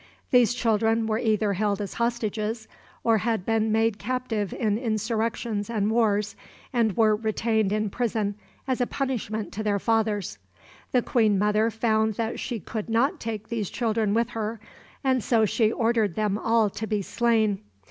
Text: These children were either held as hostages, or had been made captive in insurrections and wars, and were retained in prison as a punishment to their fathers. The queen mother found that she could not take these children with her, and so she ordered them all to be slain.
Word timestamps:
These 0.31 0.55
children 0.55 1.05
were 1.05 1.19
either 1.19 1.53
held 1.53 1.79
as 1.79 1.93
hostages, 1.93 2.67
or 3.03 3.19
had 3.19 3.45
been 3.45 3.71
made 3.71 3.99
captive 3.99 4.51
in 4.51 4.79
insurrections 4.79 5.69
and 5.69 5.91
wars, 5.91 6.35
and 6.73 6.97
were 6.97 7.15
retained 7.15 7.71
in 7.71 7.91
prison 7.91 8.33
as 8.67 8.81
a 8.81 8.87
punishment 8.87 9.51
to 9.51 9.61
their 9.61 9.77
fathers. 9.77 10.39
The 10.91 11.03
queen 11.03 11.37
mother 11.37 11.69
found 11.69 12.15
that 12.15 12.39
she 12.39 12.59
could 12.59 12.89
not 12.89 13.19
take 13.19 13.49
these 13.49 13.69
children 13.69 14.15
with 14.15 14.29
her, 14.29 14.59
and 15.03 15.23
so 15.23 15.45
she 15.45 15.71
ordered 15.71 16.15
them 16.15 16.35
all 16.35 16.71
to 16.71 16.87
be 16.87 17.03
slain. 17.03 17.61